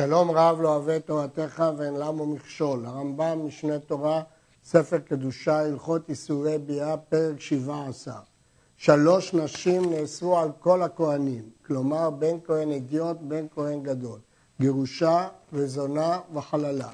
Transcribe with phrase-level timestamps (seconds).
[0.00, 2.86] שלום רב לא אוהב תורתך ואין למו מכשול.
[2.86, 4.22] הרמב"ם, משנה תורה,
[4.64, 8.20] ספר קדושה, הלכות איסורי ביאה, פרק שבעה עשר.
[8.76, 14.18] שלוש נשים נאסרו על כל הכהנים, כלומר בין כהן אדיוט, בין כהן גדול,
[14.60, 16.88] גירושה וזונה וחללה.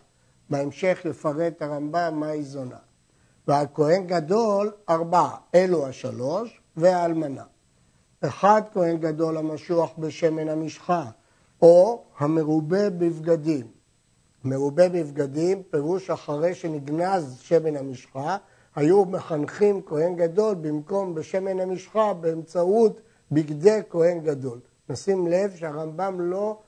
[0.51, 2.79] בהמשך יפרט הרמב"ם מהי זונה.
[3.49, 7.45] ועל כהן גדול ארבעה, אלו השלוש והאלמנה.
[8.21, 11.05] אחד כהן גדול המשוח בשמן המשחה,
[11.63, 13.67] או המרובה בבגדים.
[14.45, 18.37] מרובה בבגדים, פירוש אחרי שנגנז שמן המשחה,
[18.77, 23.01] היו מחנכים כהן גדול במקום בשמן המשחה באמצעות
[23.33, 24.61] בגדי כהן גדול.
[24.89, 26.59] נשים לב שהרמב"ם לא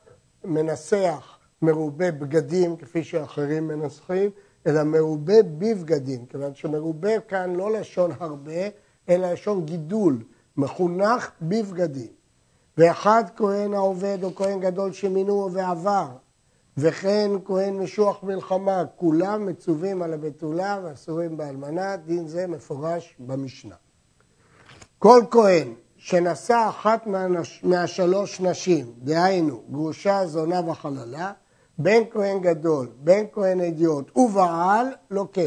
[0.45, 4.31] מנסח מרובה בגדים כפי שאחרים מנסחים,
[4.67, 8.69] אלא מרובה בבגדים, כיוון שמרובה כאן לא לשון הרבה,
[9.09, 10.25] אלא לשון גידול,
[10.57, 12.18] מחונך בבגדים.
[12.79, 16.09] ואחד כהן העובד או כהן גדול שמינו ועבר,
[16.77, 23.75] וכן כהן משוח מלחמה, כולם מצווים על הבתולה ואסורים באלמנה, דין זה מפורש במשנה.
[24.98, 27.07] כל כהן שנשא אחת.
[27.62, 31.33] מהשלוש נשים, דהיינו גרושה, זונה וחללה,
[31.79, 35.41] בין כהן גדול, בין כהן אדיוט ובעל, לוקה.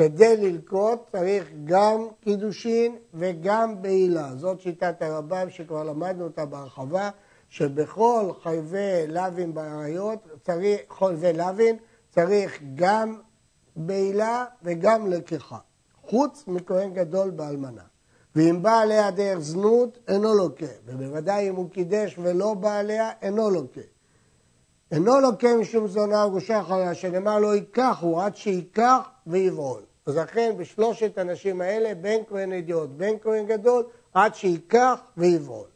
[0.00, 4.36] כדי ללקוט צריך גם קידושין וגם בעילה.
[4.36, 7.10] זאת שיטת הרמב"ם שכבר למדנו אותה בהרחבה,
[7.48, 11.76] שבכל חייבי לוין באריות, צריך, חייבי לוין,
[12.10, 13.20] צריך גם
[13.76, 15.58] בעילה וגם לקיחה,
[16.02, 17.84] חוץ מכהן גדול באלמנה.
[18.36, 23.50] ואם בא עליה דרך זנות, אינו לוקה, ובוודאי אם הוא קידש ולא בא עליה, אינו
[23.50, 23.80] לוקה.
[24.90, 29.89] אינו לוקה משום זונה או גרושה חיה, שנאמר לא ייקח הוא עד שייקח ויבעול.
[30.06, 33.84] אז לכן בשלושת הנשים האלה, בין כהן אדיוט, בין כהן גדול,
[34.14, 35.66] עד שייקח ויבעול.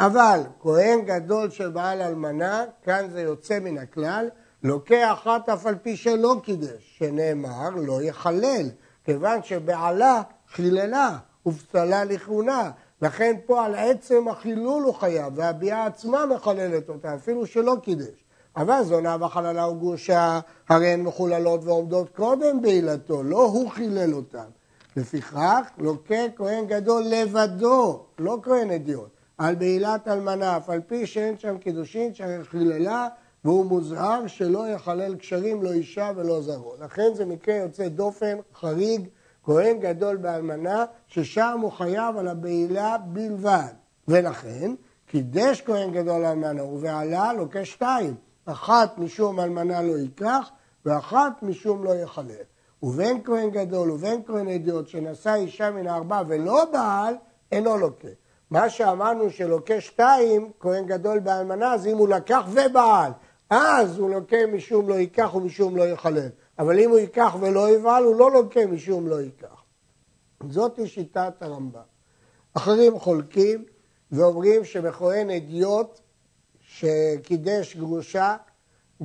[0.00, 4.28] אבל כהן גדול של בעל אלמנה, כאן זה יוצא מן הכלל,
[4.62, 8.68] לוקח אחת אף על פי שלא קידש, שנאמר לא יחלל,
[9.04, 12.70] כיוון שבעלה חיללה ופסלה לכהונה.
[13.02, 18.24] לכן פה על עצם החילול הוא חייב, והביאה עצמה מחללת אותה, אפילו שלא קידש.
[18.60, 24.44] אבל זונה וחללה וגרושה, הרי הן מחוללות ועומדות קודם בעילתו, לא הוא חילל אותן.
[24.96, 31.38] לפיכך, לוקה כהן גדול לבדו, לא כהן אדיוט, על בעילת אלמנה, אף על פי שאין
[31.38, 33.08] שם קידושין שהרי חיללה,
[33.44, 36.74] והוא מוזהר שלא יחלל קשרים, לא אישה ולא זרו.
[36.80, 39.08] לכן זה מקרה יוצא דופן, חריג,
[39.44, 43.72] כהן גדול באלמנה, ששם הוא חייב על הבעילה בלבד.
[44.08, 44.74] ולכן,
[45.06, 48.29] קידש כהן גדול אלמנה ובעלה לוקה שתיים.
[48.46, 50.50] אחת משום אלמנה לא ייקח,
[50.86, 52.44] ואחת משום לא יחלל.
[52.82, 57.14] ובין כהן גדול ובין כהן אדיוט שנשא אישה מן הארבע ולא בעל,
[57.52, 58.08] אינו לוקה.
[58.50, 63.12] מה שאמרנו שלוקה שתיים, כהן גדול באלמנה, אז אם הוא לקח ובעל,
[63.50, 66.28] אז הוא לוקה משום לא ייקח ומשום לא יחלל.
[66.58, 69.62] אבל אם הוא ייקח ולא יבעל, הוא לא לוקה משום לא ייקח.
[70.48, 71.80] זאת שיטת הרמב"ם.
[72.54, 73.64] אחרים חולקים
[74.12, 76.00] ואומרים שבכהן אדיוט
[76.80, 78.36] שקידש גרושה,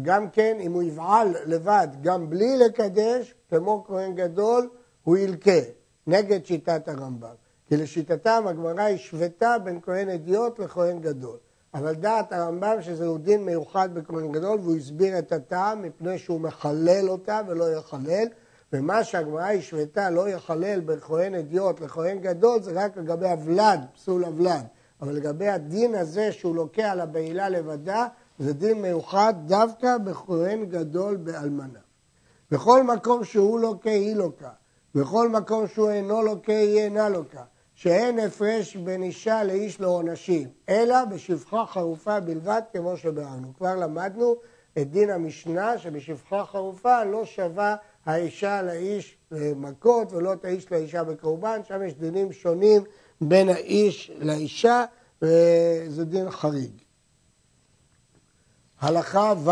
[0.02, 4.70] גם כן אם הוא יבעל לבד, גם בלי לקדש, כמו כהן גדול,
[5.04, 5.60] הוא ילקה,
[6.08, 7.36] נגד שיטת הרמב"ם.
[7.68, 11.38] כי לשיטתם הגמרא השוותה בין כהן אדיוט לכהן גדול.
[11.74, 17.10] אבל דעת הרמב"ם שזהו דין מיוחד בכהן גדול, והוא הסביר את הטעם מפני שהוא מחלל
[17.10, 18.28] אותה ולא יחלל,
[18.74, 24.26] ומה שהגמרא השוותה לא יחלל בין כהן אדיוט לכהן גדול, זה רק לגבי הוולד, פסול
[24.26, 24.66] הוולד.
[25.02, 28.08] אבל לגבי הדין הזה שהוא לוקח על הבעילה לבדה,
[28.40, 31.80] זה דין מיוחד דווקא בכהן גדול באלמנה.
[32.52, 34.50] בכל מקום שהוא לוקה היא לוקה,
[34.96, 41.06] בכל מקום שהוא אינו לוקה היא אינה לוקה, שאין הפרש בין אישה לאיש לעונשים, אלא
[41.06, 43.54] בשפחה חרופה בלבד כמו שביארנו.
[43.58, 44.36] כבר למדנו
[44.78, 47.76] את דין המשנה שבשפחה חרופה לא שווה
[48.06, 49.18] האישה לאיש
[49.56, 52.84] מכות ולא את האיש לאישה בקורבן, שם יש דינים שונים
[53.22, 54.86] בין האיש לאישה,
[55.22, 56.72] וזה דין חריג.
[58.80, 59.52] הלכה ו'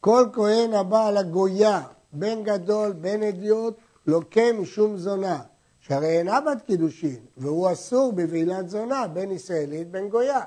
[0.00, 1.82] כל כהן הבא על הגויה,
[2.12, 3.76] בן גדול, בן אדיוט,
[4.06, 5.40] לוקה משום זונה,
[5.80, 10.40] שהרי אינה בת קידושין, והוא אסור בבעילת זונה, בין ישראלית, בין גויה.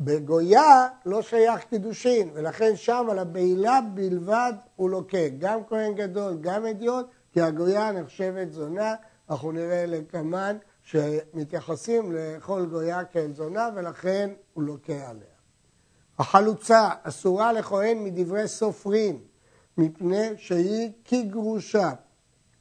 [0.00, 6.66] בגויה לא שייך קידושין, ולכן שם על הבעילה בלבד הוא לוקה, גם כהן גדול, גם
[6.66, 8.94] אדיוט, כי הגויה נחשבת זונה,
[9.30, 10.56] אנחנו נראה לקמן
[10.86, 15.36] שמתייחסים לכל גויה כאל זונה ולכן הוא לוקה עליה.
[16.18, 19.20] החלוצה אסורה לכהן מדברי סופרים
[19.78, 21.90] מפני שהיא כגרושה.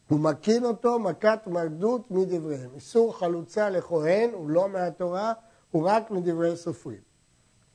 [0.10, 2.70] הוא מקין אותו מכת מרדות מדבריהם.
[2.76, 5.34] איסור חלוצה לכהן הוא לא מהתורה,
[5.72, 7.02] הוא רק מדברי סופרים.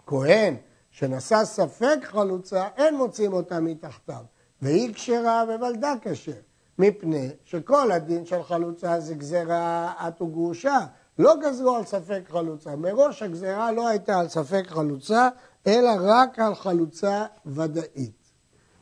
[0.07, 0.57] כהן
[0.91, 4.23] שנשא ספק חלוצה, אין מוצאים אותה מתחתיו.
[4.63, 6.33] והיא כשרה וולדה כשר.
[6.81, 10.79] מפני שכל הדין של חלוצה זה גזירה את וגרושה.
[11.19, 12.77] לא גזרו על ספק חלוצה.
[12.77, 15.29] מראש הגזירה לא הייתה על ספק חלוצה,
[15.67, 18.31] אלא רק על חלוצה ודאית.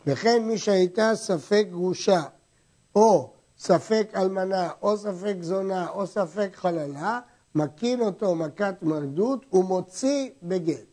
[0.06, 2.22] וכן מי שהייתה ספק גרושה,
[2.94, 7.20] או ספק אלמנה, או ספק זונה, או ספק חללה,
[7.54, 10.86] מקין אותו מכת מרדות ומוציא בגט.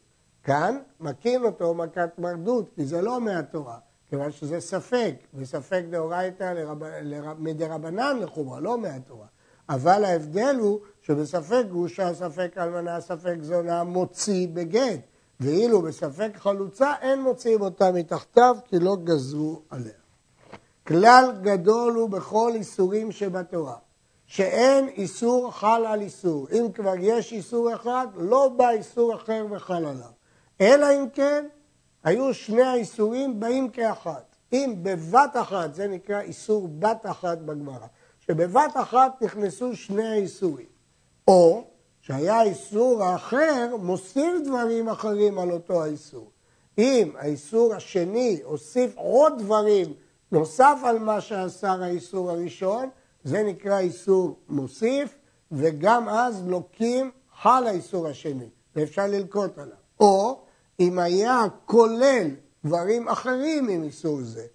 [0.44, 3.78] כאן מקין אותו מכת מרדות, כי זה לא מהתורה,
[4.16, 6.54] כיוון שזה ספק, וספק דאורייתא
[7.38, 9.26] מדרבנן לחומרה, לא מהתורה.
[9.70, 15.00] אבל ההבדל הוא שבספק גרושה, ספק אלמנה, ספק זונה, מוציא בגט.
[15.40, 19.94] ואילו בספק חלוצה אין מוציאים אותה מתחתיו כי לא גזרו עליה.
[20.88, 23.76] כלל גדול הוא בכל איסורים שבתורה,
[24.26, 26.48] שאין איסור חל על איסור.
[26.52, 30.12] אם כבר יש איסור אחד, לא בא איסור אחר וחל עליו.
[30.62, 31.46] אלא אם כן,
[32.06, 34.36] היו שני האיסורים באים כאחת.
[34.54, 37.88] אם בבת אחת, זה נקרא איסור בת אחת בגמרא,
[38.20, 40.66] שבבת אחת נכנסו שני האיסורים.
[41.28, 41.64] או
[42.02, 46.32] שהיה האיסור האחר מוסיף דברים אחרים על אותו האיסור.
[46.78, 49.94] אם האיסור השני הוסיף עוד דברים
[50.32, 52.90] נוסף על מה שאסר האיסור הראשון,
[53.24, 55.16] זה נקרא איסור מוסיף,
[55.52, 57.12] וגם אז לוקים
[57.42, 59.78] חל האיסור השני, ואפשר ללקוט עליו.
[60.00, 60.45] או
[60.80, 62.28] אם היה כולל
[62.66, 64.46] דברים אחרים עם איסור זה.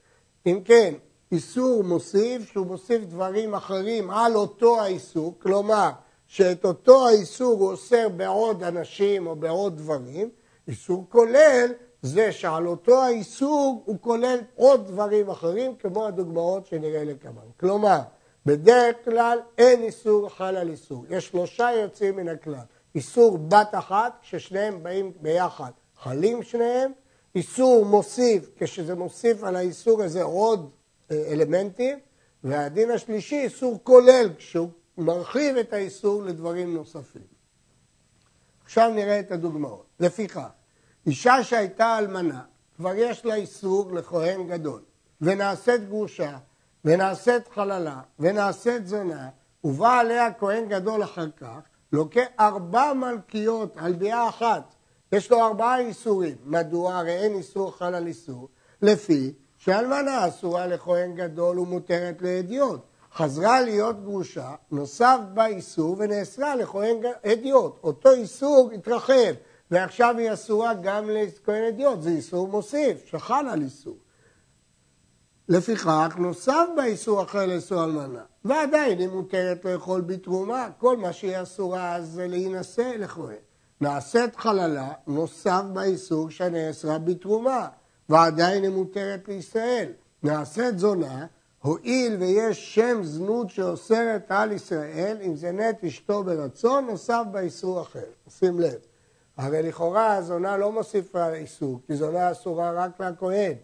[0.46, 0.94] אם כן,
[1.32, 5.90] איסור מוסיף, שהוא מוסיף דברים אחרים על אותו האיסור, כלומר,
[6.26, 10.28] שאת אותו האיסור הוא אוסר בעוד אנשים או בעוד דברים,
[10.68, 11.72] איסור כולל
[12.02, 17.50] זה שעל אותו האיסור הוא כולל עוד דברים אחרים, כמו הדוגמאות שנראה לקמן.
[17.60, 17.98] כלומר,
[18.46, 21.04] בדרך כלל אין איסור חל על איסור.
[21.10, 22.64] יש שלושה יוצאים מן הכלל.
[22.94, 25.70] איסור בת אחת, כששניהם באים ביחד,
[26.02, 26.92] חלים שניהם.
[27.34, 30.70] איסור מוסיף, כשזה מוסיף על האיסור הזה עוד
[31.10, 31.98] אה, אלמנטים.
[32.44, 34.68] והדין השלישי, איסור כולל, כשהוא
[34.98, 37.40] מרחיב את האיסור לדברים נוספים.
[38.64, 39.86] עכשיו נראה את הדוגמאות.
[40.00, 40.48] לפיכך,
[41.06, 42.42] אישה שהייתה אלמנה,
[42.76, 44.82] כבר יש לה איסור לכהן גדול,
[45.20, 46.38] ונעשית גרושה,
[46.84, 49.28] ונעשית חללה, ונעשית זונה,
[49.64, 51.58] ובא עליה כהן גדול אחר כך,
[51.92, 54.74] לוקח ארבע מלכיות על ביאה אחת.
[55.12, 56.36] יש לו ארבעה איסורים.
[56.44, 56.94] מדוע?
[56.94, 58.48] הרי אין איסור חל על איסור.
[58.82, 62.80] לפי שאלמנה אסורה לכהן גדול ומותרת לאדיוט.
[63.14, 66.96] חזרה להיות גרושה, נוסף בה איסור ונאסרה לכהן
[67.26, 67.76] אדיוט.
[67.82, 69.34] אותו איסור התרחב,
[69.70, 73.96] ועכשיו היא אסורה גם לכהן אדיוט, זה איסור מוסיף, שחל על איסור.
[75.48, 81.42] לפיכך נוסף בה איסור אחר לאיסור אלמנה, ועדיין היא מותרת לאכול בתרומה, כל מה שהיא
[81.42, 83.49] אסורה זה להינשא לכהן.
[83.80, 87.68] נעשית חללה, נוסף בה איסור שנאסרה בתרומה,
[88.08, 89.92] ועדיין היא מותרת לישראל.
[90.22, 91.26] נעשית זונה,
[91.62, 98.04] הואיל ויש שם זנות שאוסרת על ישראל, אם זה נט אשתו ברצון, נוסף באיסור אחר.
[98.28, 98.78] שים לב.
[99.36, 103.54] הרי לכאורה הזונה לא מוסיפה איסור, כי זונה אסורה רק לכהן.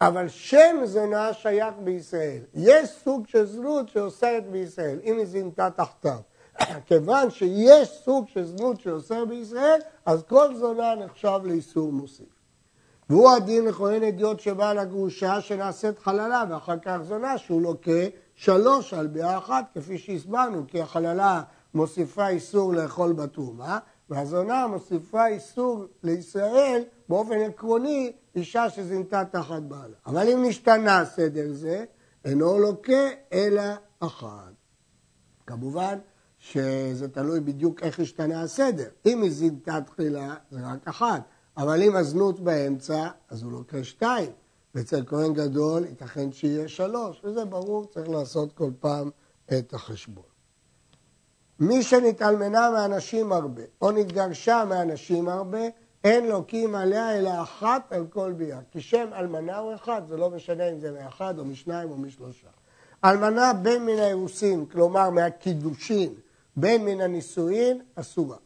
[0.00, 2.42] אבל שם זונה שייך בישראל.
[2.54, 6.18] יש סוג של זנות שאוסרת בישראל, אם היא זינתה תחתיו.
[6.86, 12.34] כיוון שיש סוג של זנות שאוסר בישראל, אז כל זונה נחשב לאיסור מוסיף.
[13.10, 19.06] והוא הדין לכהן אדיוט שבא לגרושה שנעשית חללה ואחר כך זונה שהוא לוקה שלוש על
[19.06, 21.42] ביאה אחת כפי שהסברנו כי החללה
[21.74, 23.78] מוסיפה איסור לאכול בתרומה
[24.10, 29.96] והזונה מוסיפה איסור לישראל באופן עקרוני אישה שזינתה תחת בעלה.
[30.06, 31.84] אבל אם נשתנה סדר זה
[32.24, 33.62] אינו לוקה אלא
[34.00, 34.52] אחת.
[35.46, 35.98] כמובן
[36.52, 38.88] שזה תלוי בדיוק איך השתנה הסדר.
[39.06, 41.22] אם היא זינתה תחילה זה רק אחת.
[41.56, 44.30] אבל אם הזנות באמצע, אז הוא לוקח שתיים.
[44.74, 49.10] ואצל כהן גדול ייתכן שיהיה שלוש, וזה ברור, צריך לעשות כל פעם
[49.58, 50.24] את החשבון.
[51.60, 55.62] מי שנתאלמנה מאנשים הרבה, או נתגרשה מאנשים הרבה,
[56.04, 58.58] אין לוקים עליה אלא אחת על כל ביאה.
[58.70, 62.48] כי שם אלמנה הוא אחד, זה לא משנה אם זה מאחד או משניים או משלושה.
[63.04, 66.14] אלמנה בין מן האירוסין, כלומר מהקידושין,
[66.56, 68.36] בין מן הנישואין, אסורה.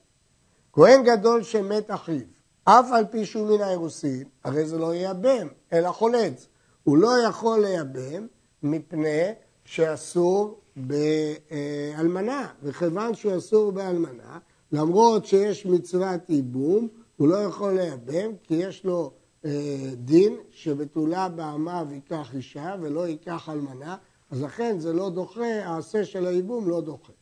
[0.72, 2.20] כהן גדול שמת אחיו,
[2.64, 6.46] אף על פי שהוא מן האירוסין, הרי זה לא ייבם, אלא חולץ.
[6.84, 8.26] הוא לא יכול לייבם
[8.62, 9.32] מפני
[9.64, 14.38] שאסור באלמנה, וכיוון שהוא אסור באלמנה,
[14.72, 19.12] למרות שיש מצוות ייבום, הוא לא יכול לייבם, כי יש לו
[19.44, 19.50] אה,
[19.94, 23.96] דין שבתולה בעמיו ייקח אישה ולא ייקח אלמנה,
[24.30, 27.12] אז לכן זה לא דוחה, העשה של הייבום לא דוחה.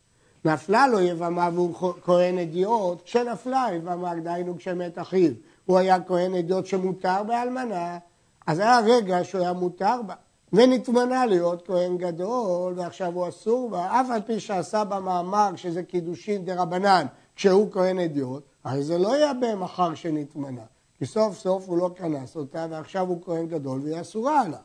[0.46, 5.32] נפלה לו יבמה והוא כהן הדיוט, כשנפלה יבמה, דהיינו כשמת אחיו,
[5.66, 7.98] הוא היה כהן הדיוט שמותר באלמנה,
[8.46, 10.14] אז היה רגע שהוא היה מותר בה.
[10.52, 16.44] ונתמנה להיות כהן גדול, ועכשיו הוא אסור בה, אף על פי שעשה במאמר שזה קידושין
[16.44, 20.62] דרבנן, כשהוא כהן אדיוט, הרי זה לא יהיה במחר שנתמנה,
[20.98, 24.58] כי סוף סוף הוא לא כנס אותה, ועכשיו הוא כהן גדול והיא אסורה עליו.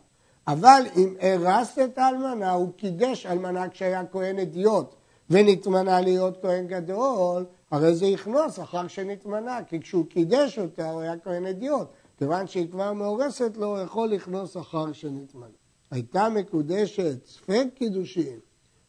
[0.47, 4.95] אבל אם הרס את האלמנה, הוא קידש אלמנה כשהיה כהן אדיוט,
[5.31, 11.19] ונתמנה להיות כהן גדול, הרי זה יכנוס אחר שנתמנה, כי כשהוא קידש אותה הוא היה
[11.19, 11.87] כהן אדיוט.
[12.17, 15.47] כיוון שהיא כבר מאורסת לו, הוא יכול לכנוס אחר שנתמנה.
[15.91, 18.39] הייתה מקודשת ספק קידושין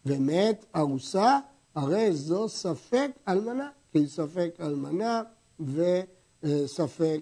[0.07, 1.39] ומת ארוסה,
[1.75, 5.23] הרי זו ספק אלמנה, כי ספק אלמנה
[6.43, 7.21] וספק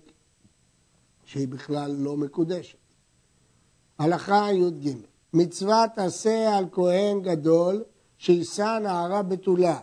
[1.24, 2.78] שהיא בכלל לא מקודשת.
[3.98, 4.90] הלכה י"ג
[5.32, 7.84] מצוות עשה על כהן גדול
[8.20, 9.78] שיישא נערה בתולה,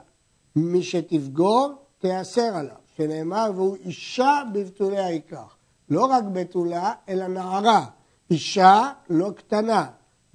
[0.56, 5.56] מי שתפגור תיאסר עליו, שנאמר והוא אישה בבתוליה ייקח.
[5.89, 7.86] לא רק בתולה, אלא נערה.
[8.32, 9.86] אישה לא קטנה,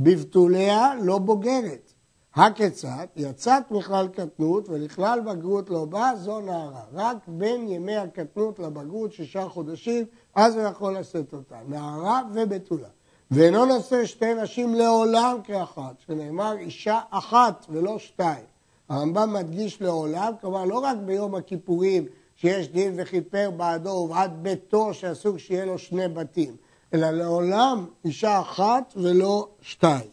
[0.00, 1.92] בבתוליה לא בוגרת.
[2.34, 3.06] הכיצד?
[3.16, 6.82] יצאת מכלל קטנות ולכלל בגרות לא בא, זו נערה.
[6.92, 10.04] רק בין ימי הקטנות לבגרות, שישה חודשים,
[10.34, 11.56] אז הוא יכול לשאת אותה.
[11.68, 12.88] נערה ובתולה.
[13.34, 18.44] ואינו נושא שתי נשים לעולם כאחת, שנאמר אישה אחת ולא שתיים.
[18.88, 25.38] הרמב"ם מדגיש לעולם, כלומר לא רק ביום הכיפורים שיש דין וכיפר בעדו ובעד ביתו שאסור
[25.38, 26.56] שיהיה לו שני בתים,
[26.94, 30.10] אלא לעולם אישה אחת ולא שתיים.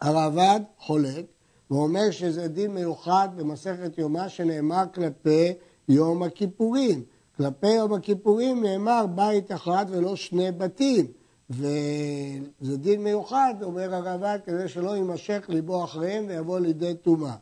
[0.00, 1.24] הרעב"ד חולק
[1.70, 5.52] ואומר שזה דין מיוחד במסכת יומא שנאמר כלפי
[5.88, 7.02] יום הכיפורים.
[7.36, 11.19] כלפי יום הכיפורים נאמר בית אחד ולא שני בתים.
[11.50, 17.34] וזה דין מיוחד, אומר הרמב"ם, כדי שלא יימשך ליבו אחריהם ויבוא לידי טומאה.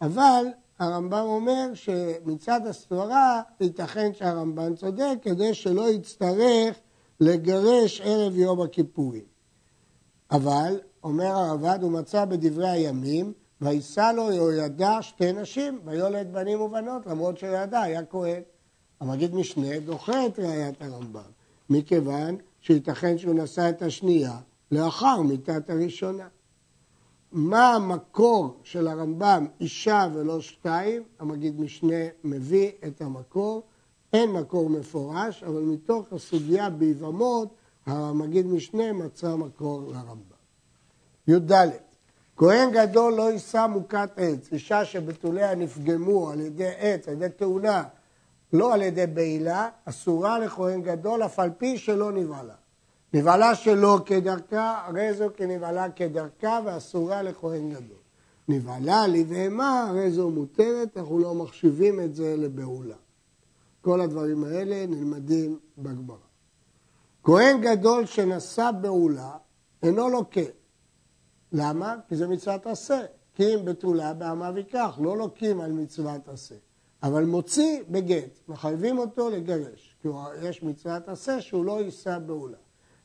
[0.00, 0.44] אבל
[0.78, 6.76] הרמב"ם אומר שמצד הסברה ייתכן שהרמב"ם צודק כדי שלא יצטרך
[7.20, 9.24] לגרש ערב יום הכיפורים.
[10.30, 17.06] אבל, אומר הרב"ד, הוא מצא בדברי הימים, וישא לו יהוידע שתי נשים, ויולד בנים ובנות,
[17.06, 18.42] למרות שיהוידע היה כהן.
[19.00, 21.30] המגיד משנה דוחה את ראיית הרמב"ם,
[21.70, 24.38] מכיוון שייתכן שהוא נשא את השנייה
[24.70, 26.28] לאחר מיתת הראשונה.
[27.32, 33.62] מה המקור של הרמב"ם, אישה ולא שתיים, המגיד משנה מביא את המקור,
[34.12, 37.54] אין מקור מפורש, אבל מתוך הסוגיה ביבמות,
[37.86, 40.38] המגיד משנה מצא מקור לרמב"ם.
[41.28, 41.52] י"ד
[42.36, 47.84] כהן גדול לא יישא מוכת עץ, אישה שבתוליה נפגמו על ידי עץ, על ידי תאונה,
[48.52, 52.54] לא על ידי בעילה, אסורה לכהן גדול אף על פי שלא נבהלה.
[53.14, 57.98] נבהלה שלא כדרכה, הרי זו כנבהלה כדרכה ואסורה לכהן גדול.
[58.48, 62.96] נבהלה לבהמה, הרי זו מותרת, אנחנו לא מחשיבים את זה לבעולה.
[63.80, 66.16] כל הדברים האלה נלמדים בגמרא.
[67.24, 69.30] כהן גדול שנשא בעולה
[69.82, 70.40] אינו לוקה.
[71.52, 71.96] למה?
[72.08, 73.00] כי זה מצוות עשה.
[73.34, 76.54] כי אם בתולה בעמה ויקח, לא לוקים על מצוות עשה.
[77.02, 79.96] אבל מוציא בגט, מחייבים אותו לגרש.
[80.02, 80.08] כי
[80.42, 82.56] יש מצוות עשה שהוא לא יישא בעולה.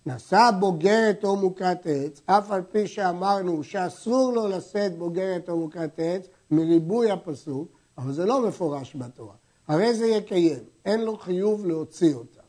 [0.05, 5.89] נשא בוגרת או מוכת עץ, אף על פי שאמרנו שאסור לו לשאת בוגרת או מוכת
[5.97, 9.35] עץ, מריבוי הפסוק, אבל זה לא מפורש בתורה.
[9.67, 12.41] הרי זה יקיים, אין לו חיוב להוציא אותה.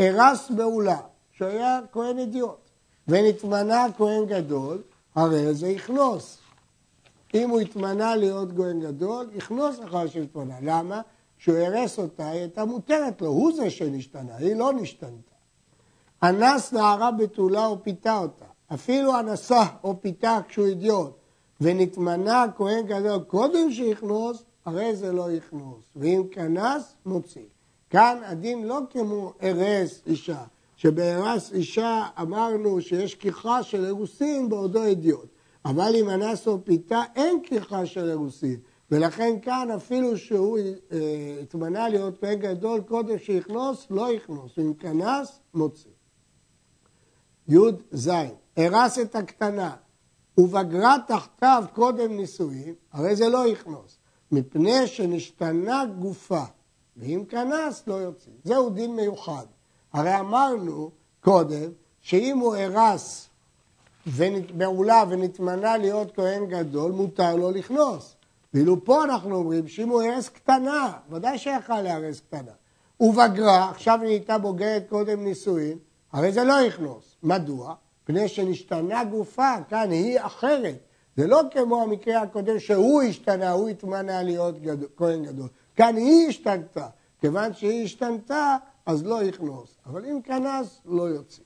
[0.00, 1.00] ארס בעולה,
[1.32, 2.70] שהיה כהן אידיוט,
[3.08, 4.82] ונתמנה כהן גדול,
[5.14, 6.38] הרי זה יכנוס.
[7.34, 10.54] אם הוא התמנה להיות כהן גדול, יכנוס אחר שהתמנה.
[10.62, 11.00] למה?
[11.38, 15.34] כשהוא הרס אותה, היא הייתה מותרת לו, הוא זה שנשתנה, היא לא נשתנתה.
[16.22, 18.44] אנס נערה בתולה או פיתה אותה.
[18.74, 21.12] אפילו אנסה או פיתה כשהוא אידיוט,
[21.60, 25.84] ונתמנה כהן גדול קודם שיכנוס, הרי זה לא יכנוס.
[25.96, 27.42] ואם כנס, מוציא.
[27.90, 30.42] כאן הדין לא כמו ארס אישה,
[30.76, 35.28] שבארס אישה אמרנו שיש כיחה של אירוסין בעודו אידיוט.
[35.64, 38.60] אבל אם אנס או פיתה אין כיחה של אירוסין.
[38.90, 40.58] ולכן כאן אפילו שהוא
[40.92, 44.58] אה, התמנה להיות כהן גדול קודם שיכנוס, לא יכנוס.
[44.58, 45.90] אם כנס, מוציא.
[47.48, 48.10] י"ז,
[48.56, 49.76] הרס את הקטנה
[50.38, 53.98] ובגרה תחתיו קודם נישואין, הרי זה לא יכנוס,
[54.32, 56.44] מפני שנשתנה גופה,
[56.96, 58.30] ואם כנס לא יוצא.
[58.44, 59.46] זהו דין מיוחד.
[59.92, 60.90] הרי אמרנו
[61.20, 63.28] קודם שאם הוא הרס
[64.56, 68.16] בעולה ונתמנה להיות כהן גדול, מותר לו לכנוס.
[68.54, 72.52] ואילו פה אנחנו אומרים שאם הוא הרס קטנה, ודאי שיכל להרס קטנה.
[73.00, 75.78] ובגרה, עכשיו היא נהייתה בוגרת קודם נישואין,
[76.12, 77.16] הרי זה לא יכנוס.
[77.22, 77.74] מדוע?
[78.04, 80.78] מפני שנשתנה גופה, כאן היא אחרת.
[81.16, 85.48] זה לא כמו המקרה הקודם שהוא השתנה, הוא התמנה להיות גדול, כהן גדול.
[85.76, 86.86] כאן היא השתנתה.
[87.20, 88.56] כיוון שהיא השתנתה,
[88.86, 91.42] אז לא יכנוס, אבל אם כנס, לא יוצא.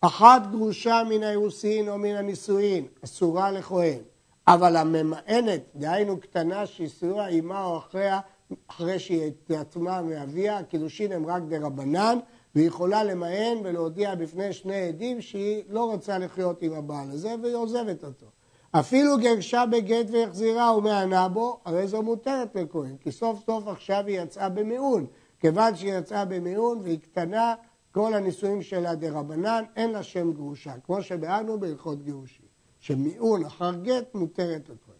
[0.00, 3.98] אחת גרושה מן האירוסין או מן הנישואין, אסורה לכהן,
[4.46, 8.20] אבל הממאנת, דהיינו קטנה שאיסורה עימה או אחריה,
[8.68, 12.18] אחרי שהיא התעצמה מאביה, הקידושין הם רק דה רבנן,
[12.54, 17.54] והיא יכולה למאן ולהודיע בפני שני עדים שהיא לא רוצה לחיות עם הבעל הזה והיא
[17.54, 18.26] עוזבת אותו.
[18.70, 24.20] אפילו גרשה בגט והחזירה ומענה בו, הרי זו מותרת לכהן, כי סוף סוף עכשיו היא
[24.20, 25.06] יצאה במיעון.
[25.40, 27.54] כיוון שהיא יצאה במיעון והיא קטנה,
[27.98, 32.46] כל הנישואים שלה דה רבנן, אין לה שם גרושה, כמו שבאנו בהלכות גירושים,
[32.80, 34.94] שמיעון אחר גט מותרת לכהן.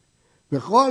[0.52, 0.90] וכל,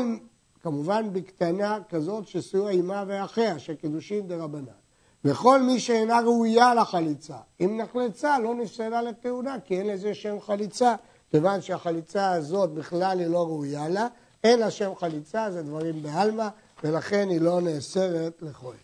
[0.61, 4.79] כמובן בקטנה כזאת שסיוע אימה ואחיה, שקידושין דה רבנן.
[5.25, 10.95] וכל מי שאינה ראויה לחליצה, אם נחלצה לא נפסלה לכהונה, כי אין לזה שם חליצה,
[11.29, 14.07] כיוון שהחליצה הזאת בכלל היא לא ראויה לה,
[14.43, 16.47] אין לה שם חליצה, זה דברים בעלמא,
[16.83, 18.77] ולכן היא לא נאסרת לכהן.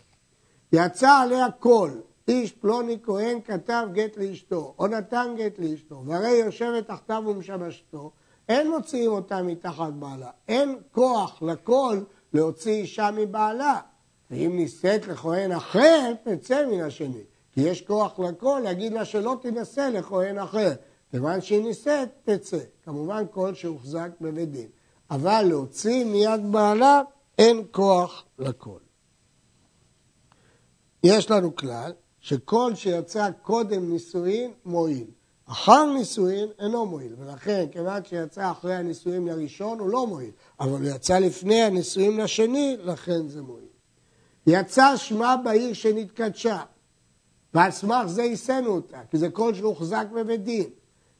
[0.72, 6.86] יצא עליה קול, איש פלוני כהן כתב גט לאשתו, או נתן גט לאשתו, והרי יושבת
[6.86, 8.10] תחתיו ומשמשתו,
[8.48, 12.00] אין מוציאים אותה מתחת בעלה, אין כוח לכל
[12.32, 13.80] להוציא אישה מבעלה,
[14.30, 17.22] ואם נישאת לכהן אחר, תצא מן השני.
[17.52, 20.72] כי יש כוח לכל להגיד לה שלא תינשא לכהן אחר.
[21.10, 22.58] כיוון שהיא נישאת, תצא.
[22.84, 24.68] כמובן כל שהוחזק בבית דין.
[25.10, 27.02] אבל להוציא מיד בעלה,
[27.38, 28.78] אין כוח לכל.
[31.04, 31.92] יש לנו כלל
[32.24, 35.06] שכל שיצא קודם נישואין מועיל.
[35.46, 40.80] אחר נישואין אינו מועיל, ולכן כיוון שיצא אחרי הנישואין לראשון הוא לא מועיל, אבל הוא
[40.96, 43.68] יצא לפני הנישואין לשני, לכן זה מועיל.
[44.46, 46.62] יצא שמה בעיר שנתקדשה,
[47.54, 50.70] ועל סמך זה יישאנו אותה, כי זה כל שהוחזק בבית דין,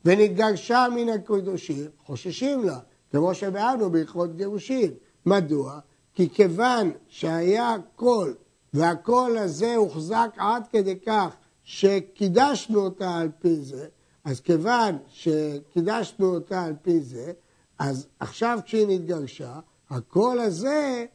[0.05, 2.79] ונתגרשה מן הקדושים, חוששים לה,
[3.11, 4.91] כמו שבאנו בהלכות גירושין.
[5.27, 5.79] מדוע?
[6.15, 8.35] כי כיוון שהיה קול,
[8.75, 13.87] והקול הזה הוחזק עד כדי כך שקידשנו אותה על פי זה,
[14.25, 17.33] אז כיוון שקידשנו אותה על פי זה,
[17.79, 19.61] אז עכשיו כשהיא נתגרשה,
[19.91, 21.07] הקול הזה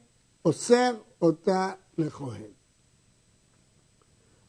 [0.45, 2.51] אוסר אותה לכהן.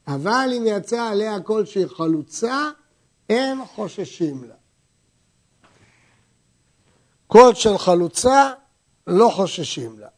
[0.07, 2.70] אבל אם יצא עליה כל שהיא חלוצה,
[3.29, 4.55] אין חוששים לה.
[7.27, 8.53] קול של חלוצה,
[9.07, 10.09] לא חוששים לה.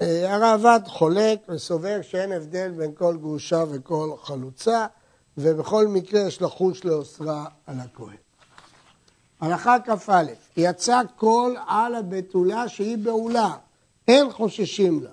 [0.00, 4.86] אה, הרעב"ד חולק וסובר שאין הבדל בין כל גרושה וכל חלוצה,
[5.38, 8.16] ובכל מקרה יש לחוש לאוסרה על הכהן.
[9.40, 10.24] הלכה כ"א,
[10.56, 13.56] יצא קול על הבתולה שהיא בעולה,
[14.08, 15.10] אין חוששים לה.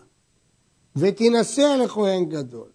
[0.95, 2.69] ותינשא לכהן גדול.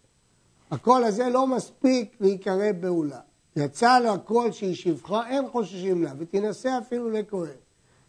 [0.71, 3.21] הקול הזה לא מספיק להיקרא בעולה.
[3.57, 7.57] יצא לה קול שהיא שפחה, אין חוששים לה, ותינשא אפילו לכהן.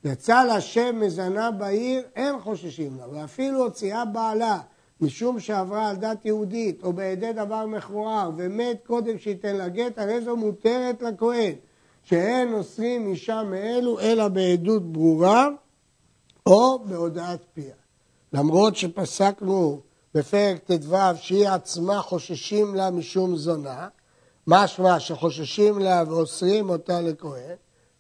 [0.05, 4.59] יצא לה שם מזנה בעיר, אין חוששים לה, ואפילו הוציאה בעלה,
[5.01, 10.21] משום שעברה על דת יהודית, או בידי דבר מכוער, ומת קודם שייתן לה גט, הרי
[10.21, 11.53] זו מותרת לכהן,
[12.03, 15.47] שאין אוסרים אישה מאלו, אלא בעדות ברורה,
[16.45, 17.75] או בהודעת פיה.
[18.33, 19.81] למרות שפסקנו
[20.15, 23.87] בפרק ט"ו שהיא עצמה חוששים לה משום זונה,
[24.47, 27.55] משמע שחוששים לה ואוסרים אותה לכהן,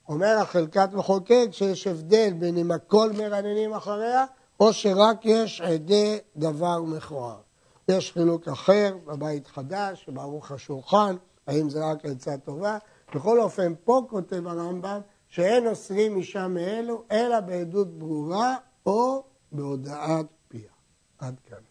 [0.09, 4.25] אומר החלקת מחוקק שיש הבדל בין אם הכל מרננים אחריה
[4.59, 7.39] או שרק יש עדי דבר מכוער.
[7.87, 11.15] יש חילוק אחר בבית חדש, ברוך השולחן,
[11.47, 12.77] האם זה רק עצה טובה.
[13.15, 20.71] בכל אופן, פה כותב הרמב"ם שאין אוסרים אישה מאלו, אלא בעדות ברורה או בהודעת פיה.
[21.19, 21.70] עד כאן.